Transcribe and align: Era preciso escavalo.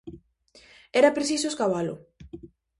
Era 0.99 1.15
preciso 1.17 1.47
escavalo. 1.53 1.95